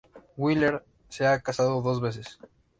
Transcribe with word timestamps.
Weller 0.35 0.83
se 1.09 1.27
ha 1.27 1.39
casado 1.41 1.79
dos 1.83 2.01
veces. 2.01 2.39